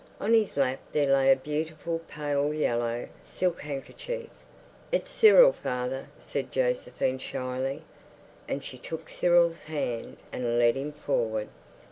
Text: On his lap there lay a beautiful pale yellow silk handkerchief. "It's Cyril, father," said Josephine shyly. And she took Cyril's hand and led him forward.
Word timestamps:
On 0.19 0.33
his 0.33 0.57
lap 0.57 0.79
there 0.93 1.13
lay 1.13 1.31
a 1.31 1.35
beautiful 1.35 1.99
pale 2.07 2.51
yellow 2.55 3.07
silk 3.23 3.61
handkerchief. 3.61 4.29
"It's 4.91 5.11
Cyril, 5.11 5.51
father," 5.53 6.07
said 6.19 6.51
Josephine 6.51 7.19
shyly. 7.19 7.83
And 8.47 8.63
she 8.65 8.79
took 8.79 9.09
Cyril's 9.09 9.65
hand 9.65 10.17
and 10.31 10.57
led 10.57 10.75
him 10.75 10.91
forward. 10.91 11.49